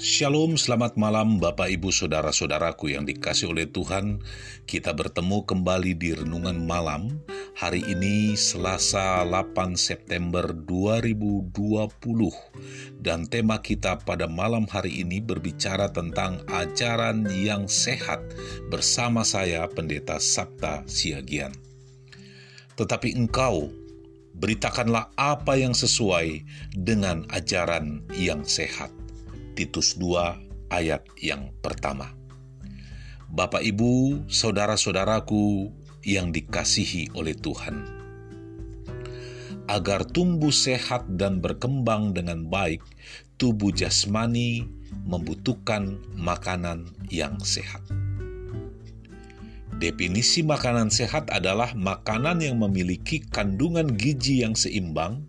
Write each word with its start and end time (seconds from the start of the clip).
Shalom, 0.00 0.56
selamat 0.56 0.96
malam 0.96 1.36
Bapak 1.36 1.68
Ibu 1.76 1.92
Saudara-saudaraku 1.92 2.96
yang 2.96 3.04
dikasih 3.04 3.52
oleh 3.52 3.68
Tuhan. 3.68 4.24
Kita 4.64 4.96
bertemu 4.96 5.44
kembali 5.44 5.92
di 5.92 6.16
Renungan 6.16 6.56
Malam. 6.56 7.20
Hari 7.60 7.84
ini 7.84 8.32
Selasa 8.32 9.20
8 9.28 9.76
September 9.76 10.56
2020. 10.56 11.52
Dan 12.96 13.28
tema 13.28 13.60
kita 13.60 14.00
pada 14.00 14.24
malam 14.24 14.64
hari 14.72 15.04
ini 15.04 15.20
berbicara 15.20 15.92
tentang 15.92 16.48
ajaran 16.48 17.28
yang 17.28 17.68
sehat 17.68 18.24
bersama 18.72 19.20
saya 19.20 19.68
Pendeta 19.68 20.16
Sabta 20.16 20.80
Siagian. 20.88 21.52
Tetapi 22.72 23.20
engkau 23.20 23.68
beritakanlah 24.32 25.12
apa 25.20 25.60
yang 25.60 25.76
sesuai 25.76 26.40
dengan 26.72 27.28
ajaran 27.28 28.00
yang 28.16 28.48
sehat 28.48 28.99
Titus 29.60 30.00
2 30.00 30.72
ayat 30.72 31.04
yang 31.20 31.52
pertama. 31.60 32.16
Bapak 33.28 33.60
Ibu, 33.60 34.24
saudara-saudaraku 34.24 35.68
yang 36.00 36.32
dikasihi 36.32 37.12
oleh 37.12 37.36
Tuhan. 37.36 37.84
Agar 39.68 40.08
tumbuh 40.08 40.48
sehat 40.48 41.12
dan 41.20 41.44
berkembang 41.44 42.16
dengan 42.16 42.48
baik, 42.48 42.80
tubuh 43.36 43.68
jasmani 43.68 44.64
membutuhkan 45.04 46.00
makanan 46.16 46.88
yang 47.12 47.36
sehat. 47.44 47.84
Definisi 49.76 50.40
makanan 50.40 50.88
sehat 50.88 51.28
adalah 51.28 51.76
makanan 51.76 52.40
yang 52.40 52.56
memiliki 52.64 53.20
kandungan 53.28 53.92
gizi 53.92 54.40
yang 54.40 54.56
seimbang 54.56 55.20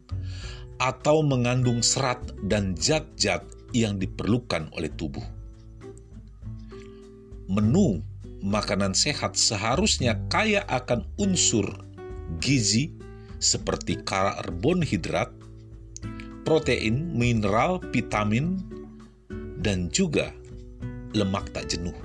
atau 0.79 1.19
mengandung 1.19 1.83
serat 1.83 2.23
dan 2.47 2.79
zat-zat 2.79 3.43
yang 3.71 3.97
diperlukan 3.99 4.71
oleh 4.75 4.91
tubuh. 4.93 5.23
Menu 7.51 7.99
makanan 8.41 8.95
sehat 8.95 9.37
seharusnya 9.37 10.17
kaya 10.31 10.65
akan 10.65 11.05
unsur 11.21 11.67
gizi 12.41 12.95
seperti 13.41 14.01
karbonhidrat, 14.01 15.29
protein, 16.45 17.11
mineral, 17.17 17.81
vitamin, 17.91 18.61
dan 19.61 19.89
juga 19.93 20.33
lemak 21.13 21.53
tak 21.53 21.69
jenuh. 21.73 21.95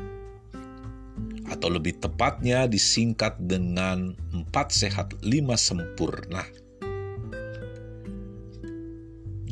Atau 1.46 1.70
lebih 1.70 2.02
tepatnya 2.02 2.66
disingkat 2.66 3.38
dengan 3.38 4.18
empat 4.34 4.74
sehat 4.74 5.14
lima 5.22 5.54
sempurna. 5.54 6.42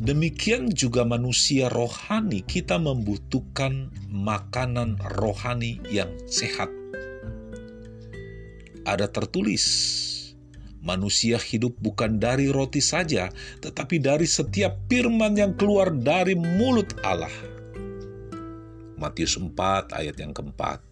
Demikian 0.05 0.69
juga 0.69 1.01
manusia 1.01 1.65
rohani, 1.65 2.45
kita 2.45 2.77
membutuhkan 2.77 3.89
makanan 4.13 5.01
rohani 5.17 5.81
yang 5.89 6.13
sehat. 6.29 6.69
Ada 8.85 9.09
tertulis, 9.09 9.65
manusia 10.85 11.41
hidup 11.41 11.73
bukan 11.81 12.21
dari 12.21 12.53
roti 12.53 12.85
saja, 12.85 13.33
tetapi 13.65 13.97
dari 13.97 14.29
setiap 14.29 14.77
firman 14.85 15.33
yang 15.41 15.57
keluar 15.57 15.89
dari 15.89 16.37
mulut 16.37 16.93
Allah. 17.01 17.33
Matius 19.01 19.41
4 19.41 19.89
ayat 19.89 20.21
yang 20.21 20.37
keempat. 20.37 20.85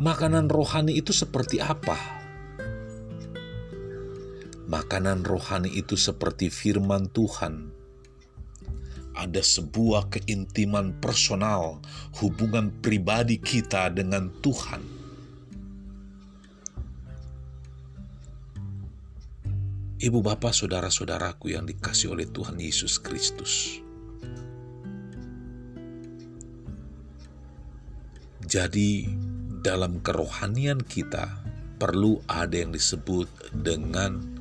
Makanan 0.00 0.48
rohani 0.48 0.96
itu 0.96 1.12
seperti 1.12 1.60
apa? 1.60 2.23
Makanan 4.64 5.28
rohani 5.28 5.68
itu 5.76 5.92
seperti 5.94 6.48
firman 6.48 7.12
Tuhan. 7.12 7.68
Ada 9.14 9.44
sebuah 9.44 10.10
keintiman 10.10 10.98
personal, 10.98 11.84
hubungan 12.18 12.72
pribadi 12.82 13.38
kita 13.38 13.92
dengan 13.92 14.32
Tuhan. 14.42 14.82
Ibu 20.04 20.20
bapak 20.20 20.52
saudara-saudaraku 20.52 21.54
yang 21.54 21.64
dikasih 21.64 22.12
oleh 22.12 22.26
Tuhan 22.28 22.58
Yesus 22.58 22.98
Kristus. 23.00 23.80
Jadi 28.44 29.08
dalam 29.64 30.04
kerohanian 30.04 30.84
kita 30.84 31.40
perlu 31.80 32.20
ada 32.28 32.52
yang 32.52 32.74
disebut 32.74 33.26
dengan 33.56 34.33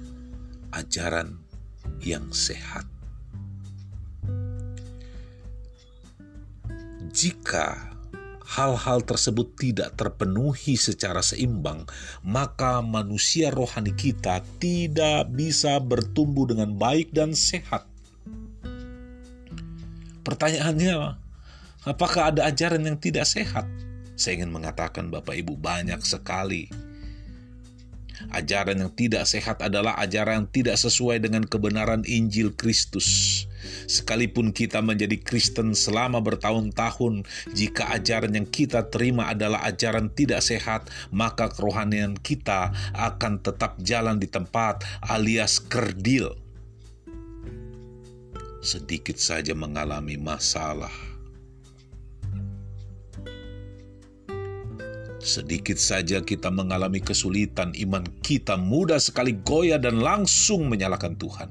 ajaran 0.73 1.37
yang 2.01 2.27
sehat. 2.33 2.89
Jika 7.13 7.93
hal-hal 8.43 9.05
tersebut 9.05 9.53
tidak 9.57 9.93
terpenuhi 9.97 10.77
secara 10.77 11.21
seimbang, 11.21 11.85
maka 12.25 12.81
manusia 12.81 13.53
rohani 13.53 13.93
kita 13.93 14.41
tidak 14.57 15.29
bisa 15.29 15.77
bertumbuh 15.77 16.49
dengan 16.49 16.73
baik 16.73 17.13
dan 17.13 17.37
sehat. 17.37 17.85
Pertanyaannya, 20.25 21.19
apakah 21.85 22.33
ada 22.33 22.49
ajaran 22.49 22.81
yang 22.81 22.97
tidak 22.97 23.29
sehat? 23.29 23.69
Saya 24.13 24.41
ingin 24.41 24.53
mengatakan, 24.53 25.09
Bapak 25.09 25.35
Ibu, 25.37 25.57
banyak 25.57 25.99
sekali 26.05 26.69
Ajaran 28.33 28.79
yang 28.79 28.93
tidak 28.93 29.25
sehat 29.25 29.61
adalah 29.61 29.97
ajaran 29.99 30.45
yang 30.45 30.49
tidak 30.49 30.75
sesuai 30.77 31.21
dengan 31.23 31.45
kebenaran 31.45 32.05
Injil 32.05 32.53
Kristus. 32.53 33.43
Sekalipun 33.87 34.51
kita 34.51 34.83
menjadi 34.83 35.15
Kristen 35.19 35.71
selama 35.71 36.19
bertahun-tahun, 36.19 37.23
jika 37.55 37.95
ajaran 37.95 38.35
yang 38.35 38.47
kita 38.47 38.91
terima 38.91 39.31
adalah 39.31 39.63
ajaran 39.63 40.11
tidak 40.11 40.43
sehat, 40.43 40.91
maka 41.13 41.47
kerohanian 41.47 42.19
kita 42.19 42.75
akan 42.91 43.39
tetap 43.39 43.79
jalan 43.79 44.19
di 44.19 44.27
tempat 44.27 44.83
alias 44.99 45.63
kerdil. 45.63 46.35
Sedikit 48.63 49.19
saja 49.19 49.51
mengalami 49.51 50.15
masalah 50.15 51.12
Sedikit 55.23 55.79
saja 55.79 56.19
kita 56.19 56.51
mengalami 56.51 56.99
kesulitan, 56.99 57.71
iman 57.79 58.03
kita 58.19 58.59
mudah 58.59 58.99
sekali 58.99 59.39
goyah 59.39 59.79
dan 59.79 60.03
langsung 60.03 60.67
menyalahkan 60.67 61.15
Tuhan. 61.15 61.47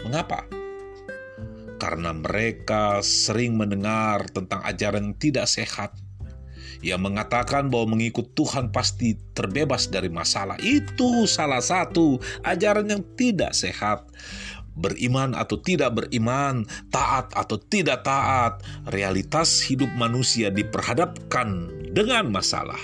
Mengapa? 0.00 0.48
Karena 1.76 2.16
mereka 2.16 3.04
sering 3.04 3.60
mendengar 3.60 4.24
tentang 4.32 4.64
ajaran 4.64 5.12
yang 5.12 5.18
tidak 5.20 5.52
sehat 5.52 5.92
yang 6.80 7.04
mengatakan 7.04 7.68
bahwa 7.68 7.92
mengikut 8.00 8.32
Tuhan 8.32 8.72
pasti 8.72 9.20
terbebas 9.36 9.92
dari 9.92 10.08
masalah. 10.08 10.56
Itu 10.64 11.28
salah 11.28 11.60
satu 11.60 12.16
ajaran 12.40 12.88
yang 12.88 13.04
tidak 13.20 13.52
sehat 13.52 14.08
beriman 14.80 15.36
atau 15.36 15.60
tidak 15.60 15.92
beriman, 15.92 16.64
taat 16.88 17.28
atau 17.36 17.60
tidak 17.60 18.00
taat, 18.00 18.64
realitas 18.88 19.60
hidup 19.68 19.92
manusia 19.92 20.48
diperhadapkan 20.48 21.79
dengan 21.90 22.30
masalah. 22.30 22.78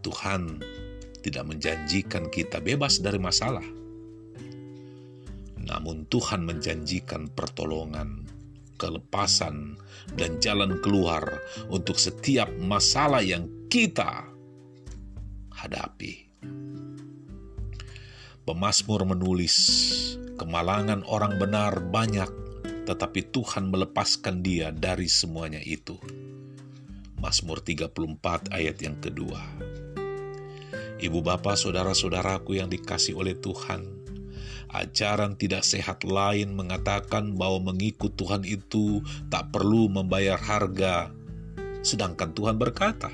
Tuhan 0.00 0.64
tidak 1.20 1.44
menjanjikan 1.44 2.32
kita 2.32 2.64
bebas 2.64 3.04
dari 3.04 3.20
masalah. 3.20 3.64
Namun 5.68 6.08
Tuhan 6.08 6.48
menjanjikan 6.48 7.28
pertolongan, 7.36 8.24
kelepasan, 8.80 9.76
dan 10.16 10.40
jalan 10.40 10.80
keluar 10.80 11.44
untuk 11.68 12.00
setiap 12.00 12.48
masalah 12.56 13.20
yang 13.20 13.44
kita 13.68 14.24
hadapi. 15.52 16.24
Pemasmur 18.48 19.04
menulis, 19.04 19.56
kemalangan 20.40 21.04
orang 21.04 21.36
benar 21.36 21.84
banyak, 21.84 22.47
tetapi 22.88 23.28
Tuhan 23.28 23.68
melepaskan 23.68 24.40
dia 24.40 24.72
dari 24.72 25.12
semuanya 25.12 25.60
itu. 25.60 26.00
Mazmur 27.20 27.60
34 27.60 28.48
ayat 28.48 28.80
yang 28.80 28.96
kedua. 28.96 29.44
Ibu 30.96 31.20
bapak 31.20 31.60
saudara-saudaraku 31.60 32.56
yang 32.56 32.72
dikasih 32.72 33.12
oleh 33.12 33.36
Tuhan, 33.36 33.84
ajaran 34.72 35.36
tidak 35.36 35.68
sehat 35.68 36.00
lain 36.08 36.56
mengatakan 36.56 37.36
bahwa 37.36 37.76
mengikut 37.76 38.16
Tuhan 38.16 38.48
itu 38.48 39.04
tak 39.28 39.52
perlu 39.52 39.92
membayar 39.92 40.40
harga, 40.40 41.12
sedangkan 41.84 42.32
Tuhan 42.32 42.56
berkata, 42.56 43.12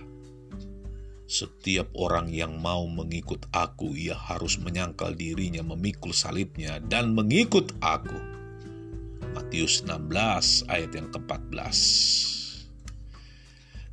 setiap 1.25 1.91
orang 1.99 2.31
yang 2.31 2.63
mau 2.63 2.87
mengikut 2.87 3.51
aku, 3.51 3.97
ia 3.99 4.15
harus 4.15 4.55
menyangkal 4.61 5.19
dirinya, 5.19 5.67
memikul 5.67 6.15
salibnya, 6.15 6.79
dan 6.85 7.11
mengikut 7.17 7.75
aku. 7.83 8.44
Matius 9.55 9.87
16 9.87 10.67
ayat 10.67 10.91
yang 10.99 11.15
ke-14. 11.15 11.79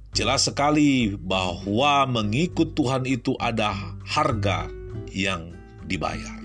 Jelas 0.09 0.49
sekali 0.49 1.13
bahwa 1.13 2.09
mengikut 2.09 2.73
Tuhan 2.73 3.05
itu 3.05 3.37
ada 3.37 3.69
harga 4.01 4.65
yang 5.13 5.53
dibayar. 5.85 6.41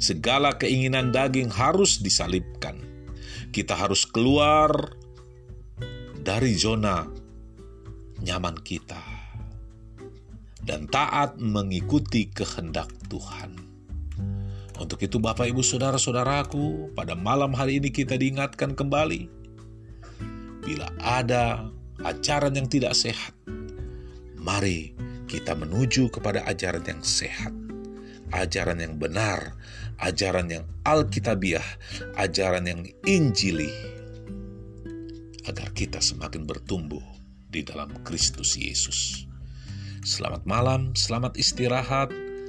Segala 0.00 0.56
keinginan 0.56 1.12
daging 1.12 1.52
harus 1.52 2.00
disalibkan. 2.00 2.80
Kita 3.52 3.76
harus 3.76 4.08
keluar 4.08 4.72
dari 6.16 6.56
zona 6.56 7.04
nyaman 8.24 8.56
kita 8.64 9.04
dan 10.64 10.88
taat 10.88 11.36
mengikuti 11.36 12.24
kehendak 12.32 12.88
Tuhan. 13.12 13.67
Untuk 14.78 15.02
itu 15.02 15.18
Bapak 15.18 15.50
Ibu 15.50 15.58
Saudara-saudaraku, 15.58 16.94
pada 16.94 17.18
malam 17.18 17.50
hari 17.50 17.82
ini 17.82 17.90
kita 17.90 18.14
diingatkan 18.14 18.78
kembali, 18.78 19.26
bila 20.62 20.86
ada 21.02 21.66
ajaran 22.06 22.54
yang 22.54 22.70
tidak 22.70 22.94
sehat, 22.94 23.34
mari 24.38 24.94
kita 25.26 25.58
menuju 25.58 26.14
kepada 26.14 26.46
ajaran 26.46 26.86
yang 26.86 27.02
sehat, 27.02 27.50
ajaran 28.30 28.78
yang 28.78 28.94
benar, 28.94 29.58
ajaran 29.98 30.46
yang 30.46 30.64
alkitabiah, 30.86 31.66
ajaran 32.14 32.70
yang 32.70 32.86
injili, 33.02 33.74
agar 35.50 35.74
kita 35.74 35.98
semakin 35.98 36.46
bertumbuh 36.46 37.02
di 37.50 37.66
dalam 37.66 37.90
Kristus 38.06 38.54
Yesus. 38.54 39.26
Selamat 40.06 40.46
malam, 40.46 40.94
selamat 40.94 41.34
istirahat. 41.34 42.27